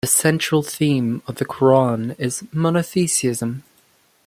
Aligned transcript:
The 0.03 0.07
central 0.07 0.63
theme 0.63 1.21
of 1.27 1.35
the 1.35 1.45
Quran 1.45 2.15
is 2.17 2.43
monotheism. 2.51 3.61